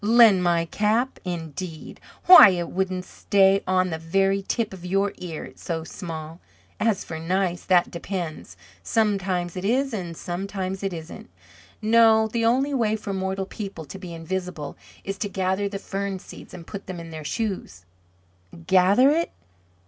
[0.03, 1.99] "Lend my cap, indeed!
[2.25, 6.39] Why it wouldn't stay on the very tip of your ear, it's so small.
[6.79, 8.57] As for nice, that depends.
[8.81, 11.29] Sometimes it is, and sometimes it isn't.
[11.83, 16.17] No, the only way for mortal people to be invisible is to gather the fern
[16.17, 17.85] seed and put it in their shoes."
[18.65, 19.31] "Gather it?